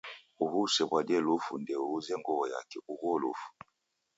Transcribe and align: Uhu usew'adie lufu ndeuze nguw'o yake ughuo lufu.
Uhu 0.43 0.57
usew'adie 0.65 1.19
lufu 1.25 1.53
ndeuze 1.61 2.13
nguw'o 2.19 2.45
yake 2.53 2.77
ughuo 2.91 3.13
lufu. 3.21 3.47